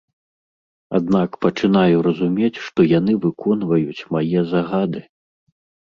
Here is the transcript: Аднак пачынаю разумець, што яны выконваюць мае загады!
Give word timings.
Аднак 0.99 1.29
пачынаю 1.47 2.01
разумець, 2.09 2.51
што 2.71 2.79
яны 2.97 3.13
выконваюць 3.29 4.07
мае 4.17 4.39
загады! 4.57 5.09